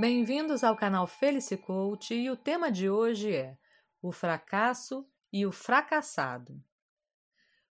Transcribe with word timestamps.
Bem-vindos 0.00 0.64
ao 0.64 0.74
canal 0.74 1.06
Felice 1.06 1.58
Coach 1.58 2.14
e 2.14 2.30
o 2.30 2.34
tema 2.34 2.72
de 2.72 2.88
hoje 2.88 3.34
é 3.36 3.58
o 4.00 4.10
fracasso 4.10 5.06
e 5.30 5.44
o 5.44 5.52
fracassado. 5.52 6.58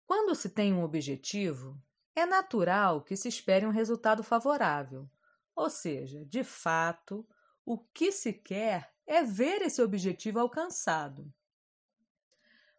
Quando 0.07 0.33
se 0.33 0.49
tem 0.49 0.73
um 0.73 0.83
objetivo, 0.83 1.79
é 2.15 2.25
natural 2.25 3.03
que 3.03 3.15
se 3.15 3.27
espere 3.27 3.67
um 3.67 3.69
resultado 3.69 4.23
favorável, 4.23 5.07
ou 5.55 5.69
seja, 5.69 6.25
de 6.25 6.43
fato, 6.43 7.23
o 7.63 7.77
que 7.77 8.11
se 8.11 8.33
quer 8.33 8.91
é 9.05 9.21
ver 9.21 9.61
esse 9.61 9.79
objetivo 9.79 10.39
alcançado. 10.39 11.31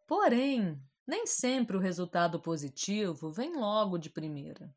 Porém, 0.08 0.82
nem 1.06 1.24
sempre 1.24 1.76
o 1.76 1.80
resultado 1.80 2.40
positivo 2.40 3.30
vem 3.30 3.54
logo 3.54 3.96
de 3.96 4.10
primeira. 4.10 4.74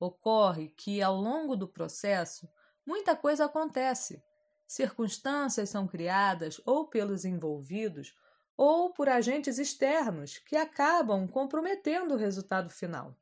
Ocorre 0.00 0.70
que, 0.70 1.00
ao 1.00 1.14
longo 1.14 1.54
do 1.54 1.68
processo, 1.68 2.48
muita 2.86 3.16
coisa 3.16 3.44
acontece. 3.44 4.22
Circunstâncias 4.66 5.68
são 5.68 5.86
criadas 5.86 6.60
ou 6.64 6.88
pelos 6.88 7.24
envolvidos 7.24 8.14
ou 8.56 8.92
por 8.92 9.08
agentes 9.08 9.58
externos 9.58 10.38
que 10.38 10.56
acabam 10.56 11.26
comprometendo 11.26 12.14
o 12.14 12.18
resultado 12.18 12.70
final. 12.70 13.16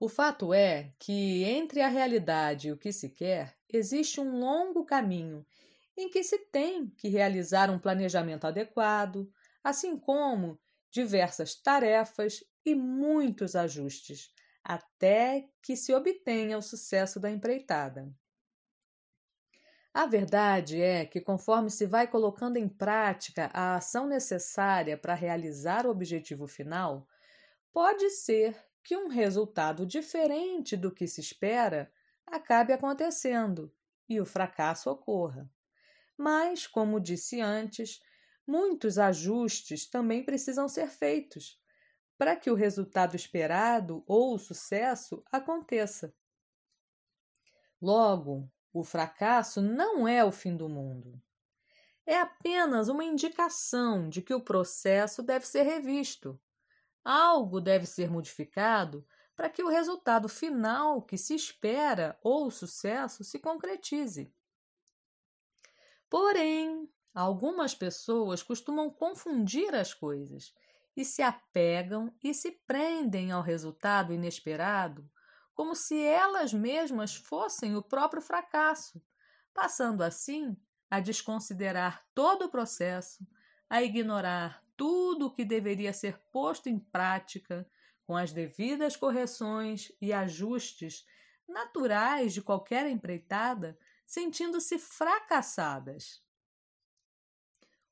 O 0.00 0.08
fato 0.08 0.54
é 0.54 0.92
que 0.98 1.42
entre 1.44 1.80
a 1.80 1.88
realidade 1.88 2.68
e 2.68 2.72
o 2.72 2.76
que 2.76 2.92
se 2.92 3.10
quer 3.10 3.56
existe 3.68 4.20
um 4.20 4.38
longo 4.38 4.84
caminho 4.84 5.44
em 5.96 6.08
que 6.08 6.22
se 6.22 6.38
tem 6.38 6.88
que 6.88 7.08
realizar 7.08 7.68
um 7.68 7.78
planejamento 7.78 8.46
adequado, 8.46 9.28
assim 9.62 9.98
como 9.98 10.58
diversas 10.90 11.56
tarefas 11.56 12.44
e 12.64 12.74
muitos 12.74 13.56
ajustes, 13.56 14.32
até 14.68 15.48
que 15.62 15.74
se 15.74 15.94
obtenha 15.94 16.58
o 16.58 16.62
sucesso 16.62 17.18
da 17.18 17.30
empreitada. 17.30 18.14
A 19.94 20.04
verdade 20.04 20.82
é 20.82 21.06
que, 21.06 21.22
conforme 21.22 21.70
se 21.70 21.86
vai 21.86 22.06
colocando 22.06 22.58
em 22.58 22.68
prática 22.68 23.50
a 23.54 23.76
ação 23.76 24.06
necessária 24.06 24.98
para 24.98 25.14
realizar 25.14 25.86
o 25.86 25.90
objetivo 25.90 26.46
final, 26.46 27.08
pode 27.72 28.10
ser 28.10 28.54
que 28.84 28.94
um 28.94 29.08
resultado 29.08 29.86
diferente 29.86 30.76
do 30.76 30.92
que 30.92 31.08
se 31.08 31.22
espera 31.22 31.90
acabe 32.26 32.74
acontecendo 32.74 33.74
e 34.06 34.20
o 34.20 34.26
fracasso 34.26 34.90
ocorra. 34.90 35.50
Mas, 36.14 36.66
como 36.66 37.00
disse 37.00 37.40
antes, 37.40 38.00
muitos 38.46 38.98
ajustes 38.98 39.88
também 39.88 40.22
precisam 40.22 40.68
ser 40.68 40.88
feitos 40.88 41.58
para 42.18 42.34
que 42.34 42.50
o 42.50 42.54
resultado 42.54 43.14
esperado 43.14 44.02
ou 44.06 44.34
o 44.34 44.38
sucesso 44.38 45.24
aconteça. 45.30 46.12
Logo, 47.80 48.50
o 48.72 48.82
fracasso 48.82 49.62
não 49.62 50.06
é 50.06 50.24
o 50.24 50.32
fim 50.32 50.56
do 50.56 50.68
mundo. 50.68 51.22
É 52.04 52.18
apenas 52.18 52.88
uma 52.88 53.04
indicação 53.04 54.08
de 54.08 54.20
que 54.20 54.34
o 54.34 54.40
processo 54.40 55.22
deve 55.22 55.46
ser 55.46 55.62
revisto. 55.62 56.38
Algo 57.04 57.60
deve 57.60 57.86
ser 57.86 58.10
modificado 58.10 59.06
para 59.36 59.48
que 59.48 59.62
o 59.62 59.68
resultado 59.68 60.28
final 60.28 61.00
que 61.02 61.16
se 61.16 61.34
espera 61.34 62.18
ou 62.20 62.48
o 62.48 62.50
sucesso 62.50 63.22
se 63.22 63.38
concretize. 63.38 64.34
Porém, 66.10 66.90
algumas 67.14 67.74
pessoas 67.74 68.42
costumam 68.42 68.90
confundir 68.90 69.72
as 69.74 69.94
coisas 69.94 70.52
e 70.98 71.04
se 71.04 71.22
apegam 71.22 72.12
e 72.24 72.34
se 72.34 72.50
prendem 72.66 73.30
ao 73.30 73.40
resultado 73.40 74.12
inesperado 74.12 75.08
como 75.54 75.76
se 75.76 75.96
elas 75.96 76.52
mesmas 76.52 77.14
fossem 77.14 77.76
o 77.76 77.82
próprio 77.82 78.20
fracasso, 78.20 79.00
passando 79.54 80.02
assim 80.02 80.56
a 80.90 80.98
desconsiderar 80.98 82.04
todo 82.12 82.46
o 82.46 82.50
processo, 82.50 83.24
a 83.70 83.80
ignorar 83.80 84.60
tudo 84.76 85.26
o 85.26 85.30
que 85.30 85.44
deveria 85.44 85.92
ser 85.92 86.18
posto 86.32 86.68
em 86.68 86.80
prática 86.80 87.64
com 88.04 88.16
as 88.16 88.32
devidas 88.32 88.96
correções 88.96 89.92
e 90.00 90.12
ajustes 90.12 91.06
naturais 91.46 92.34
de 92.34 92.42
qualquer 92.42 92.88
empreitada, 92.88 93.78
sentindo-se 94.04 94.78
fracassadas. 94.80 96.20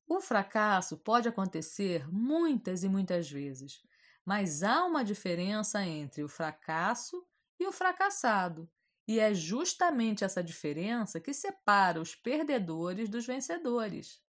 O 0.09 0.21
fracasso 0.21 0.97
pode 0.97 1.28
acontecer 1.28 2.09
muitas 2.12 2.84
e 2.84 2.89
muitas 2.89 3.31
vezes, 3.31 3.83
mas 4.25 4.62
há 4.62 4.84
uma 4.84 5.05
diferença 5.05 5.84
entre 5.84 6.22
o 6.22 6.28
fracasso 6.28 7.27
e 7.59 7.67
o 7.67 7.72
fracassado, 7.72 8.71
e 9.06 9.19
é 9.19 9.34
justamente 9.34 10.25
essa 10.25 10.43
diferença 10.43 11.21
que 11.21 11.34
separa 11.34 12.00
os 12.00 12.15
perdedores 12.15 13.09
dos 13.09 13.27
vencedores. 13.27 14.22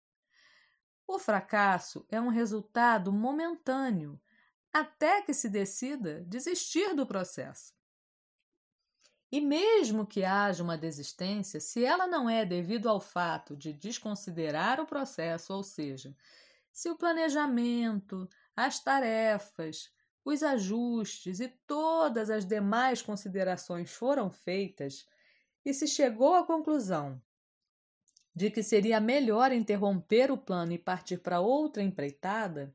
O 1.07 1.19
fracasso 1.19 2.07
é 2.11 2.21
um 2.21 2.29
resultado 2.29 3.13
momentâneo, 3.13 4.21
até 4.73 5.23
que 5.23 5.33
se 5.33 5.49
decida 5.49 6.25
desistir 6.25 6.95
do 6.95 7.07
processo. 7.07 7.75
E 9.31 9.41
mesmo 9.41 10.07
que 10.07 10.25
haja 10.25 10.63
uma 10.63 10.79
desistência, 10.79 11.61
se 11.61 11.85
ela 11.85 12.07
não 12.07 12.31
é 12.31 12.45
devido 12.45 12.89
ao 12.89 13.01
fato 13.01 13.57
de 13.57 13.73
desconsiderar 13.73 14.81
o 14.81 14.87
processo, 14.87 15.53
ou 15.53 15.63
seja, 15.63 16.15
se 16.73 16.89
o 16.89 16.97
planejamento, 16.97 18.29
as 18.55 18.79
tarefas, 18.79 19.91
os 20.25 20.43
ajustes 20.43 21.41
e 21.41 21.49
todas 21.67 22.31
as 22.31 22.45
demais 22.45 23.03
considerações 23.03 23.93
foram 23.93 24.31
feitas 24.31 25.07
e 25.65 25.75
se 25.75 25.87
chegou 25.87 26.35
à 26.35 26.45
conclusão 26.45 27.21
de 28.35 28.51
que 28.51 28.63
seria 28.63 29.01
melhor 29.01 29.51
interromper 29.51 30.31
o 30.31 30.37
plano 30.37 30.73
e 30.73 30.79
partir 30.79 31.19
para 31.19 31.41
outra 31.41 31.83
empreitada, 31.83 32.75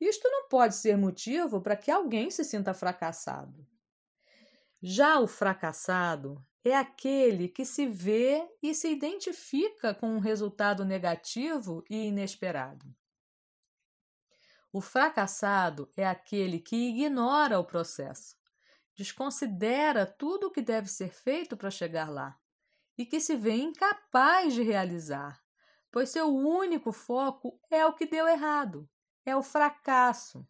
isto 0.00 0.26
não 0.30 0.48
pode 0.48 0.74
ser 0.74 0.96
motivo 0.96 1.60
para 1.60 1.76
que 1.76 1.90
alguém 1.90 2.30
se 2.30 2.42
sinta 2.42 2.72
fracassado. 2.72 3.66
Já 4.82 5.20
o 5.20 5.26
fracassado 5.26 6.42
é 6.64 6.74
aquele 6.74 7.48
que 7.48 7.66
se 7.66 7.86
vê 7.86 8.48
e 8.62 8.74
se 8.74 8.90
identifica 8.90 9.94
com 9.94 10.08
um 10.08 10.18
resultado 10.18 10.84
negativo 10.84 11.84
e 11.88 12.06
inesperado. 12.06 12.86
O 14.72 14.80
fracassado 14.80 15.90
é 15.96 16.06
aquele 16.06 16.60
que 16.60 16.76
ignora 16.76 17.58
o 17.58 17.64
processo, 17.64 18.36
desconsidera 18.96 20.06
tudo 20.06 20.46
o 20.46 20.50
que 20.50 20.62
deve 20.62 20.88
ser 20.88 21.10
feito 21.10 21.56
para 21.56 21.70
chegar 21.70 22.08
lá 22.08 22.38
e 22.96 23.04
que 23.04 23.20
se 23.20 23.36
vê 23.36 23.56
incapaz 23.56 24.54
de 24.54 24.62
realizar, 24.62 25.42
pois 25.90 26.10
seu 26.10 26.28
único 26.28 26.92
foco 26.92 27.60
é 27.70 27.84
o 27.84 27.92
que 27.92 28.06
deu 28.06 28.28
errado, 28.28 28.88
é 29.26 29.36
o 29.36 29.42
fracasso, 29.42 30.46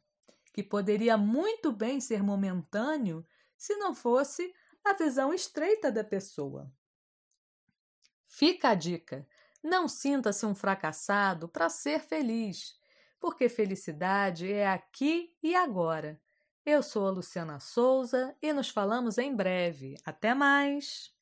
que 0.53 0.63
poderia 0.63 1.17
muito 1.17 1.73
bem 1.73 2.01
ser 2.01 2.23
momentâneo 2.23 3.25
se 3.61 3.77
não 3.77 3.95
fosse 3.95 4.55
a 4.83 4.95
visão 4.95 5.35
estreita 5.35 5.93
da 5.93 6.03
pessoa. 6.03 6.73
Fica 8.25 8.71
a 8.71 8.75
dica: 8.75 9.29
não 9.63 9.87
sinta-se 9.87 10.47
um 10.47 10.55
fracassado 10.55 11.47
para 11.47 11.69
ser 11.69 12.01
feliz, 12.01 12.81
porque 13.21 13.51
felicidade 13.51 14.51
é 14.51 14.67
aqui 14.67 15.37
e 15.43 15.55
agora. 15.55 16.19
Eu 16.65 16.83
sou 16.83 17.07
a 17.07 17.11
Luciana 17.11 17.61
Souza 17.61 18.35
e 18.41 18.51
nos 18.51 18.71
falamos 18.71 19.19
em 19.19 19.37
breve. 19.37 19.95
Até 20.07 20.33
mais! 20.33 21.20